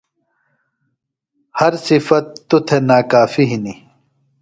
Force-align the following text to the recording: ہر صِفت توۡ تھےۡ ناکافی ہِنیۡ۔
ہر 1.59 1.73
صِفت 1.85 2.25
توۡ 2.49 2.61
تھےۡ 2.67 2.83
ناکافی 2.87 3.43
ہِنیۡ۔ 3.49 3.79